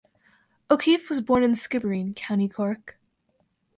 O'Keeffe 0.71 1.09
was 1.09 1.21
born 1.21 1.43
in 1.43 1.53
Skibbereen, 1.53 2.15
County 2.15 2.49
Cork. 2.49 2.97